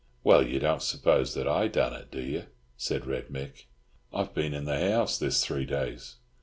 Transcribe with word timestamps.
"Well, 0.23 0.41
you 0.43 0.57
don't 0.57 0.81
suppose 0.81 1.35
that 1.35 1.47
I 1.47 1.67
done 1.67 1.93
it, 1.93 2.09
do 2.09 2.21
you?" 2.21 2.45
said 2.75 3.05
Red 3.05 3.27
Mick. 3.27 3.67
"I've 4.11 4.33
been 4.33 4.51
in 4.55 4.65
the 4.65 4.79
house 4.89 5.19
this 5.19 5.45
three 5.45 5.67
days. 5.67 6.15